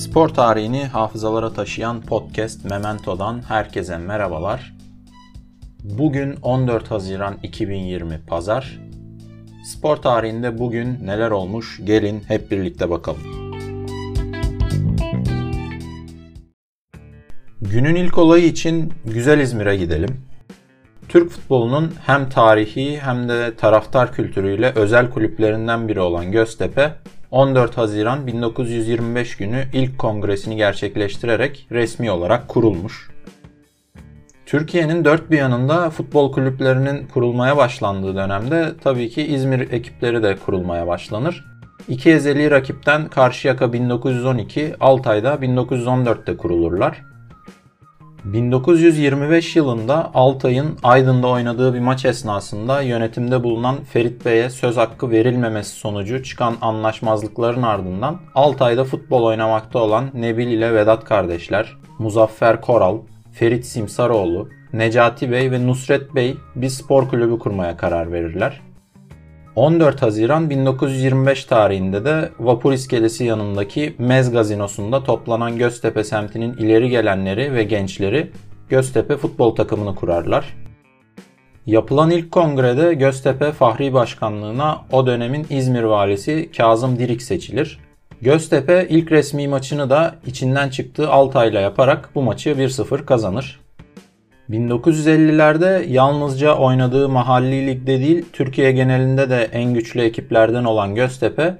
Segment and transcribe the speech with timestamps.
[0.00, 4.74] Spor tarihini hafızalara taşıyan podcast Memento'dan herkese merhabalar.
[5.84, 8.80] Bugün 14 Haziran 2020 Pazar.
[9.64, 13.20] Spor tarihinde bugün neler olmuş gelin hep birlikte bakalım.
[17.60, 20.20] Günün ilk olayı için güzel İzmir'e gidelim.
[21.08, 26.92] Türk futbolunun hem tarihi hem de taraftar kültürüyle özel kulüplerinden biri olan Göztepe
[27.30, 33.10] 14 Haziran 1925 günü ilk kongresini gerçekleştirerek resmi olarak kurulmuş.
[34.46, 40.86] Türkiye'nin dört bir yanında futbol kulüplerinin kurulmaya başlandığı dönemde tabii ki İzmir ekipleri de kurulmaya
[40.86, 41.44] başlanır.
[41.88, 47.02] İki ezeli rakipten Karşıyaka 1912, Altay'da 1914'te kurulurlar.
[48.24, 55.70] 1925 yılında Altay'ın Aydın'da oynadığı bir maç esnasında yönetimde bulunan Ferit Bey'e söz hakkı verilmemesi
[55.70, 62.98] sonucu çıkan anlaşmazlıkların ardından Altay'da futbol oynamakta olan Nebil ile Vedat kardeşler, Muzaffer Koral,
[63.32, 68.60] Ferit Simsaroğlu, Necati Bey ve Nusret Bey bir spor kulübü kurmaya karar verirler.
[69.56, 77.54] 14 Haziran 1925 tarihinde de Vapur İskelesi yanındaki Mez Gazinosu'nda toplanan Göztepe semtinin ileri gelenleri
[77.54, 78.30] ve gençleri
[78.68, 80.56] Göztepe futbol takımını kurarlar.
[81.66, 87.78] Yapılan ilk kongrede Göztepe Fahri Başkanlığına o dönemin İzmir valisi Kazım Dirik seçilir.
[88.20, 93.60] Göztepe ilk resmi maçını da içinden çıktığı Altay'la yaparak bu maçı 1-0 kazanır.
[94.50, 101.56] 1950'lerde yalnızca oynadığı mahalli ligde değil, Türkiye genelinde de en güçlü ekiplerden olan Göztepe,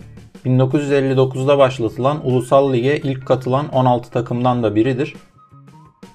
[0.47, 5.15] 1959'da başlatılan Ulusal Lig'e ilk katılan 16 takımdan da biridir.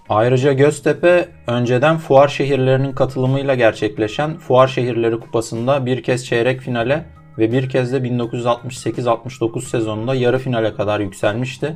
[0.10, 7.06] Ayrıca Göztepe önceden fuar şehirlerinin katılımıyla gerçekleşen Fuar Şehirleri Kupası'nda bir kez çeyrek finale
[7.38, 11.76] ve bir kez de 1968-69 sezonunda yarı finale kadar yükselmişti.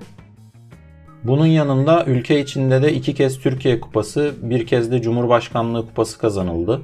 [1.24, 6.82] Bunun yanında ülke içinde de iki kez Türkiye Kupası, bir kez de Cumhurbaşkanlığı Kupası kazanıldı.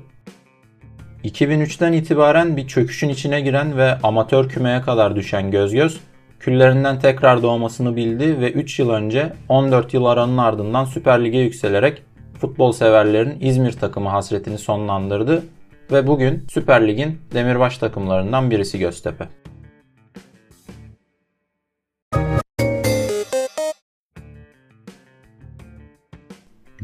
[1.23, 5.99] 2003'ten itibaren bir çöküşün içine giren ve amatör kümeye kadar düşen Gözgöz,
[6.39, 12.01] küllerinden tekrar doğmasını bildi ve 3 yıl önce 14 yıl aranın ardından Süper Lig'e yükselerek
[12.41, 15.43] futbol severlerin İzmir takımı hasretini sonlandırdı
[15.91, 19.25] ve bugün Süper Lig'in demirbaş takımlarından birisi Göztepe.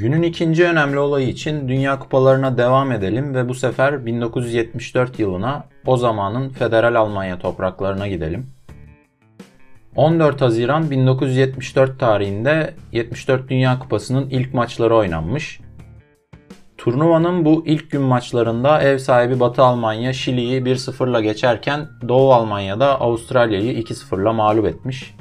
[0.02, 5.98] Günün ikinci önemli olayı için Dünya Kupalarına devam edelim ve bu sefer 1974 yılına o
[5.98, 8.48] zamanın Federal Almanya topraklarına gidelim.
[9.96, 15.62] 14 Haziran 1974 tarihinde 74 Dünya Kupası'nın ilk maçları oynanmış.
[16.78, 23.74] Turnuvanın bu ilk gün maçlarında ev sahibi Batı Almanya Şili'yi 1-0'la geçerken Doğu Almanya'da Avustralya'yı
[23.82, 25.16] 2-0'la mağlup etmiş.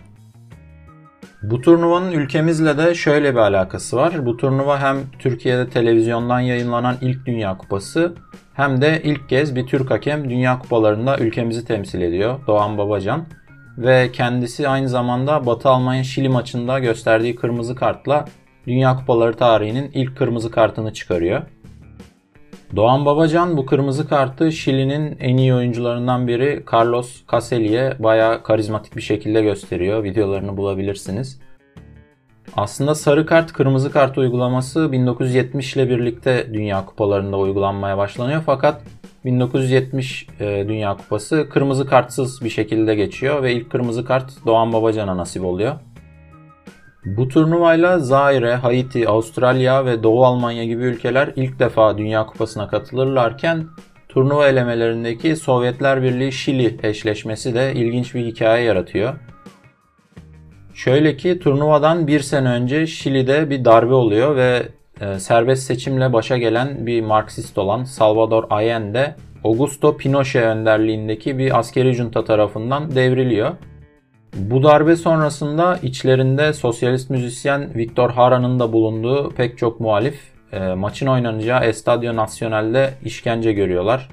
[1.42, 4.26] Bu turnuvanın ülkemizle de şöyle bir alakası var.
[4.26, 8.14] Bu turnuva hem Türkiye'de televizyondan yayınlanan ilk Dünya Kupası
[8.54, 12.40] hem de ilk kez bir Türk hakem Dünya Kupalarında ülkemizi temsil ediyor.
[12.46, 13.24] Doğan Babacan.
[13.78, 18.24] Ve kendisi aynı zamanda Batı Almanya Şili maçında gösterdiği kırmızı kartla
[18.66, 21.42] Dünya Kupaları tarihinin ilk kırmızı kartını çıkarıyor.
[22.76, 29.02] Doğan Babacan bu kırmızı kartı Şili'nin en iyi oyuncularından biri Carlos Caselli'ye bayağı karizmatik bir
[29.02, 30.04] şekilde gösteriyor.
[30.04, 31.40] Videolarını bulabilirsiniz.
[32.56, 38.82] Aslında sarı kart kırmızı kart uygulaması 1970 ile birlikte Dünya Kupalarında uygulanmaya başlanıyor fakat
[39.24, 45.16] 1970 e, Dünya Kupası kırmızı kartsız bir şekilde geçiyor ve ilk kırmızı kart Doğan Babacan'a
[45.16, 45.76] nasip oluyor.
[47.04, 53.66] Bu turnuvayla Zaire, Haiti, Avustralya ve Doğu Almanya gibi ülkeler ilk defa Dünya Kupası'na katılırlarken
[54.08, 59.14] turnuva elemelerindeki Sovyetler Birliği Şili eşleşmesi de ilginç bir hikaye yaratıyor.
[60.74, 64.62] Şöyle ki turnuvadan bir sene önce Şili'de bir darbe oluyor ve
[65.00, 71.92] e, serbest seçimle başa gelen bir Marksist olan Salvador Allende, Augusto Pinochet önderliğindeki bir askeri
[71.92, 73.50] junta tarafından devriliyor.
[74.34, 80.20] Bu darbe sonrasında içlerinde sosyalist müzisyen Victor Hara'nın da bulunduğu pek çok muhalif
[80.52, 84.08] e, maçın oynanacağı Estadio Nacional'de işkence görüyorlar.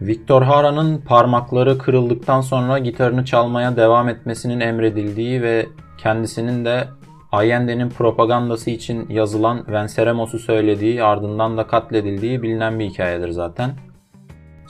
[0.00, 5.66] Victor Hara'nın parmakları kırıldıktan sonra gitarını çalmaya devam etmesinin emredildiği ve
[5.98, 6.88] kendisinin de
[7.32, 13.70] Allende'nin propagandası için yazılan Venceremos'u söylediği ardından da katledildiği bilinen bir hikayedir zaten.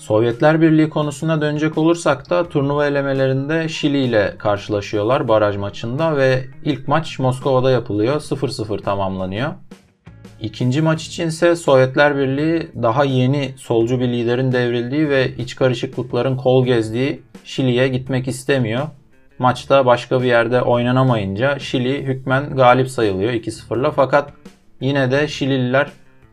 [0.02, 6.88] Sovyetler Birliği konusuna dönecek olursak da turnuva elemelerinde Şili ile karşılaşıyorlar baraj maçında ve ilk
[6.88, 8.20] maç Moskova'da yapılıyor.
[8.20, 9.52] 0-0 tamamlanıyor.
[10.40, 16.66] İkinci maç içinse Sovyetler Birliği daha yeni solcu bir liderin devrildiği ve iç karışıklıkların kol
[16.66, 18.86] gezdiği Şili'ye gitmek istemiyor.
[19.38, 23.90] maçta başka bir yerde oynanamayınca Şili hükmen galip sayılıyor 2-0'la.
[23.90, 24.32] Fakat
[24.80, 25.90] yine de Şilililer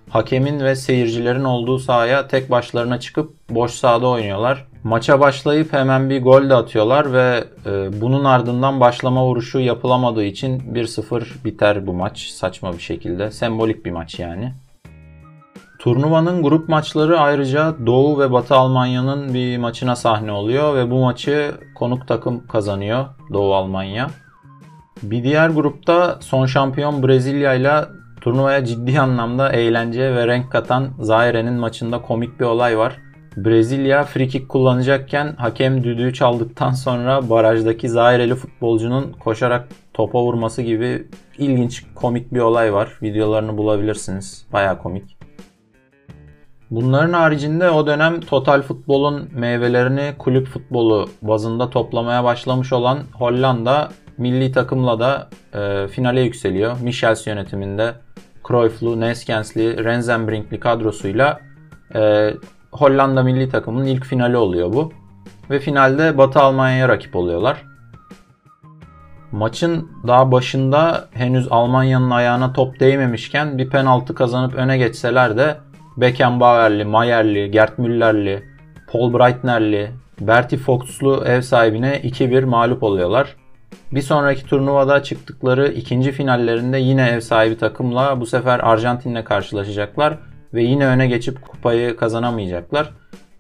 [0.10, 4.66] hakemin ve seyircilerin olduğu sahaya tek başlarına çıkıp boş sahada oynuyorlar.
[4.84, 10.60] Maça başlayıp hemen bir gol de atıyorlar ve e, bunun ardından başlama vuruşu yapılamadığı için
[10.60, 13.32] 1-0 biter bu maç saçma bir şekilde.
[13.32, 14.54] Sembolik bir maç yani.
[15.80, 21.52] Turnuvanın grup maçları ayrıca Doğu ve Batı Almanya'nın bir maçına sahne oluyor ve bu maçı
[21.76, 24.10] konuk takım kazanıyor Doğu Almanya.
[25.04, 27.86] Bir diğer grupta son şampiyon Brezilya ile
[28.22, 32.98] turnuvaya ciddi anlamda eğlence ve renk katan Zaire'nin maçında komik bir olay var.
[33.38, 41.08] Brezilya frikik kullanacakken hakem düdüğü çaldıktan sonra barajdaki Zaireli futbolcunun koşarak topa vurması gibi
[41.38, 42.90] ilginç komik bir olay var.
[43.02, 44.46] Videolarını bulabilirsiniz.
[44.54, 45.18] Baya komik.
[46.72, 53.90] Bunların haricinde o dönem total futbolun meyvelerini kulüp futbolu bazında toplamaya başlamış olan Hollanda
[54.20, 56.80] milli takımla da e, finale yükseliyor.
[56.82, 57.94] Michels yönetiminde
[58.48, 61.40] Cruyff'lu, Neskens'li, Rensenbrink'li kadrosuyla
[61.96, 62.34] e,
[62.72, 64.94] Hollanda milli takımının ilk finali oluyor bu.
[65.50, 67.64] Ve finalde Batı Almanya'ya rakip oluyorlar.
[69.32, 75.58] Maçın daha başında henüz Almanya'nın ayağına top değmemişken bir penaltı kazanıp öne geçseler de
[75.98, 78.44] Beckenbauer'li, Mayer'li, Gerd Müller'li,
[78.92, 83.36] Paul Breitner'li, Bertie Fox'lu ev sahibine 2-1 mağlup oluyorlar.
[83.92, 90.18] Bir sonraki turnuvada çıktıkları ikinci finallerinde yine ev sahibi takımla bu sefer Arjantin'le karşılaşacaklar
[90.54, 92.94] ve yine öne geçip kupayı kazanamayacaklar.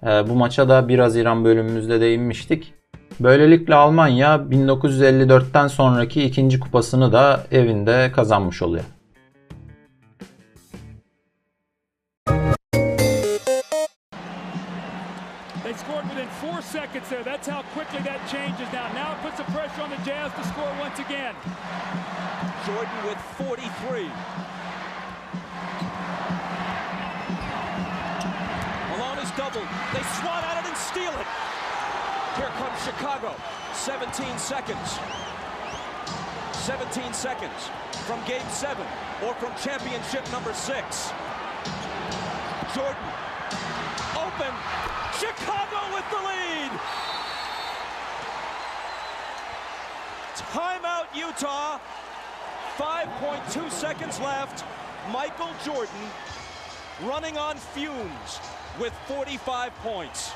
[0.03, 2.73] Ee, bu maça da 1 Haziran bölümümüzde değinmiştik.
[3.19, 8.83] Böylelikle Almanya 1954'ten sonraki ikinci kupasını da evinde kazanmış oluyor.
[16.59, 17.23] Four seconds there.
[17.23, 18.91] That's how quickly that changes now.
[18.91, 21.33] Now it puts the pressure on the Jazz to score once again.
[22.67, 24.11] Jordan with 43.
[28.91, 29.69] Malone is doubled.
[29.95, 31.29] They swat at it and steal it.
[32.35, 33.31] Here comes Chicago.
[33.71, 34.99] 17 seconds.
[36.67, 37.71] 17 seconds
[38.03, 38.85] from game seven
[39.23, 41.11] or from championship number six.
[42.75, 43.28] Jordan
[44.39, 44.53] open.
[45.19, 46.71] Chicago with the lead.
[50.53, 51.79] Timeout Utah.
[52.77, 54.63] 5.2 seconds left.
[55.11, 56.05] Michael Jordan
[57.03, 58.39] running on fumes
[58.79, 60.31] with 45 points.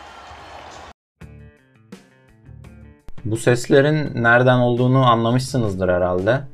[3.26, 6.53] Bu seslerin nereden olduğunu anlamışsınızdır herhalde.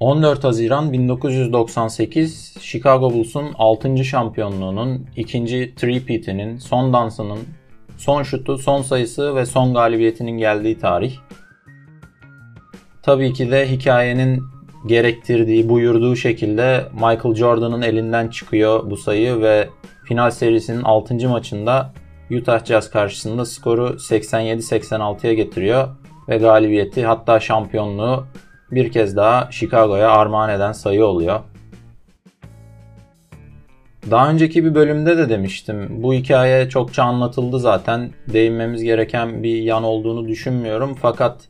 [0.00, 4.04] 14 Haziran 1998 Chicago Bulls'un 6.
[4.04, 7.38] şampiyonluğunun, ikinci three-peat'inin, son dansının,
[7.96, 11.16] son şutu, son sayısı ve son galibiyetinin geldiği tarih.
[13.02, 14.42] Tabii ki de hikayenin
[14.86, 19.68] gerektirdiği, buyurduğu şekilde Michael Jordan'ın elinden çıkıyor bu sayı ve
[20.04, 21.28] final serisinin 6.
[21.28, 21.92] maçında
[22.30, 25.88] Utah Jazz karşısında skoru 87-86'ya getiriyor
[26.28, 28.26] ve galibiyeti hatta şampiyonluğu
[28.70, 31.40] bir kez daha Chicago'ya armağan eden sayı oluyor.
[34.10, 36.02] Daha önceki bir bölümde de demiştim.
[36.02, 38.10] Bu hikaye çokça anlatıldı zaten.
[38.32, 40.94] Değinmemiz gereken bir yan olduğunu düşünmüyorum.
[41.02, 41.40] Fakat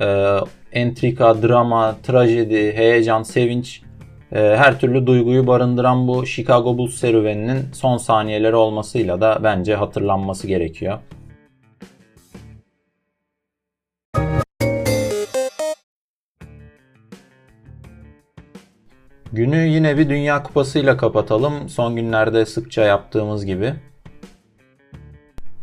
[0.00, 0.38] e,
[0.72, 3.82] entrika, drama, trajedi, heyecan, sevinç
[4.32, 10.46] e, her türlü duyguyu barındıran bu Chicago Bulls serüveninin son saniyeleri olmasıyla da bence hatırlanması
[10.46, 10.98] gerekiyor.
[19.36, 21.68] Günü yine bir Dünya Kupası ile kapatalım.
[21.68, 23.74] Son günlerde sıkça yaptığımız gibi.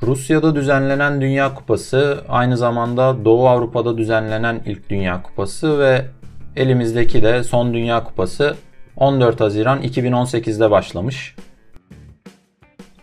[0.02, 6.06] Rusya'da düzenlenen Dünya Kupası aynı zamanda Doğu Avrupa'da düzenlenen ilk Dünya Kupası ve
[6.56, 8.56] elimizdeki de son Dünya Kupası
[8.98, 11.36] 14 Haziran 2018'de başlamış.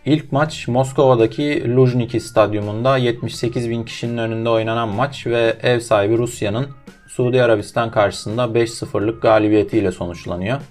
[0.05, 6.67] İlk maç Moskova'daki Luzhniki Stadyumunda 78 bin kişinin önünde oynanan maç ve ev sahibi Rusya'nın
[7.07, 10.61] Suudi Arabistan karşısında 5-0'lık galibiyetiyle sonuçlanıyor.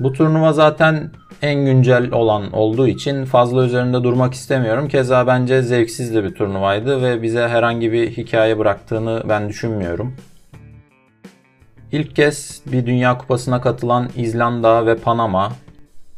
[0.00, 1.10] Bu turnuva zaten
[1.42, 4.88] en güncel olan olduğu için fazla üzerinde durmak istemiyorum.
[4.88, 10.16] Keza bence zevksiz de bir turnuvaydı ve bize herhangi bir hikaye bıraktığını ben düşünmüyorum.
[11.92, 15.52] İlk kez bir Dünya Kupası'na katılan İzlanda ve Panama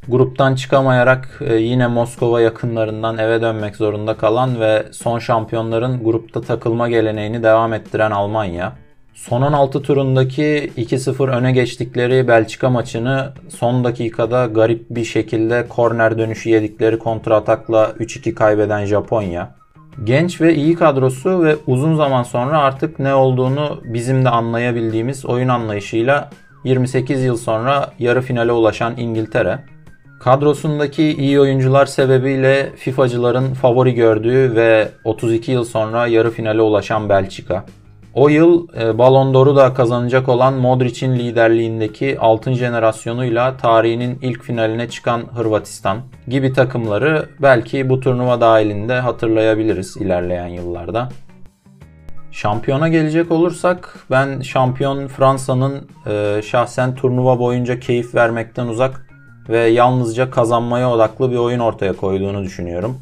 [0.08, 6.88] gruptan çıkamayarak e, yine Moskova yakınlarından eve dönmek zorunda kalan ve son şampiyonların grupta takılma
[6.88, 8.72] geleneğini devam ettiren Almanya.
[9.14, 16.50] Son 16 turundaki 2-0 öne geçtikleri Belçika maçını son dakikada garip bir şekilde korner dönüşü
[16.50, 19.54] yedikleri kontratakla 3-2 kaybeden Japonya.
[20.04, 25.48] Genç ve iyi kadrosu ve uzun zaman sonra artık ne olduğunu bizim de anlayabildiğimiz oyun
[25.48, 26.30] anlayışıyla
[26.64, 29.58] 28 yıl sonra yarı finale ulaşan İngiltere.
[30.20, 37.64] Kadrosundaki iyi oyuncular sebebiyle FIFA'cıların favori gördüğü ve 32 yıl sonra yarı finale ulaşan Belçika.
[38.14, 44.88] O yıl e, Ballon d'Or'u da kazanacak olan Modric'in liderliğindeki altın jenerasyonuyla tarihinin ilk finaline
[44.88, 51.08] çıkan Hırvatistan gibi takımları belki bu turnuva dahilinde hatırlayabiliriz ilerleyen yıllarda.
[52.30, 59.05] Şampiyona gelecek olursak ben şampiyon Fransa'nın e, şahsen turnuva boyunca keyif vermekten uzak
[59.48, 63.00] ve yalnızca kazanmaya odaklı bir oyun ortaya koyduğunu düşünüyorum.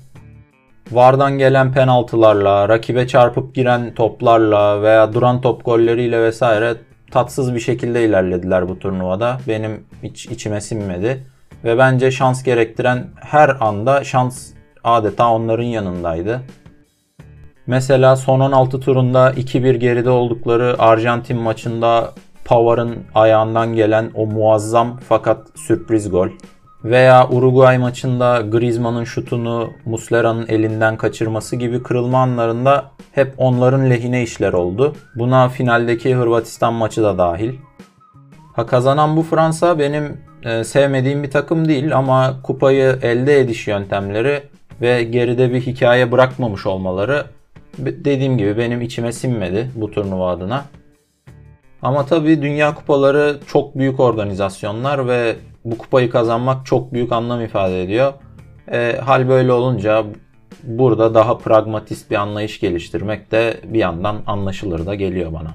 [0.91, 6.75] Vardan gelen penaltılarla, rakibe çarpıp giren toplarla veya duran top golleriyle vesaire
[7.11, 9.39] tatsız bir şekilde ilerlediler bu turnuvada.
[9.49, 11.27] Benim hiç içime sinmedi.
[11.65, 14.51] Ve bence şans gerektiren her anda şans
[14.85, 16.41] adeta onların yanındaydı.
[17.67, 22.13] Mesela son 16 turunda 2-1 geride oldukları Arjantin maçında
[22.45, 26.29] Pavar'ın ayağından gelen o muazzam fakat sürpriz gol.
[26.85, 34.53] Veya Uruguay maçında Griezmann'ın şutunu Muslera'nın elinden kaçırması gibi kırılma anlarında hep onların lehine işler
[34.53, 34.97] oldu.
[35.15, 37.55] Buna finaldeki Hırvatistan maçı da dahil.
[38.57, 44.43] Ha kazanan bu Fransa benim e, sevmediğim bir takım değil ama kupayı elde ediş yöntemleri
[44.81, 47.25] ve geride bir hikaye bırakmamış olmaları
[47.79, 50.65] dediğim gibi benim içime sinmedi bu turnuva adına.
[51.85, 57.83] Ama tabii Dünya Kupaları çok büyük organizasyonlar ve bu kupayı kazanmak çok büyük anlam ifade
[57.83, 58.13] ediyor.
[58.73, 60.05] E, hal böyle olunca
[60.63, 65.55] burada daha pragmatist bir anlayış geliştirmek de bir yandan anlaşılır da geliyor bana.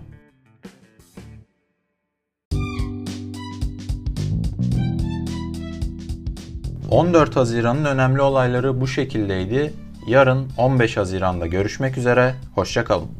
[6.91, 9.73] ...14 Haziran'ın önemli olayları bu şekildeydi.
[10.07, 13.18] Yarın 15 Haziran'da görüşmek üzere, hoşçakalın.